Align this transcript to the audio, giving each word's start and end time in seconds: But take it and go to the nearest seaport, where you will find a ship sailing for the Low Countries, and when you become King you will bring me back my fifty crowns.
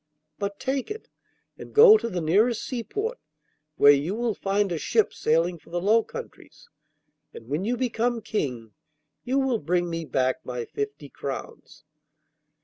But 0.39 0.59
take 0.59 0.89
it 0.89 1.09
and 1.59 1.75
go 1.75 1.95
to 1.95 2.09
the 2.09 2.21
nearest 2.21 2.63
seaport, 2.65 3.19
where 3.75 3.91
you 3.91 4.15
will 4.15 4.33
find 4.33 4.71
a 4.71 4.79
ship 4.79 5.13
sailing 5.13 5.59
for 5.59 5.69
the 5.69 5.79
Low 5.79 6.01
Countries, 6.01 6.67
and 7.35 7.47
when 7.47 7.65
you 7.65 7.77
become 7.77 8.19
King 8.19 8.73
you 9.23 9.37
will 9.37 9.59
bring 9.59 9.91
me 9.91 10.05
back 10.05 10.43
my 10.43 10.65
fifty 10.65 11.07
crowns. 11.07 11.83